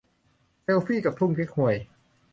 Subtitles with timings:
[0.63, 1.75] เซลฟี่กับทุ่งเก๊กฮวย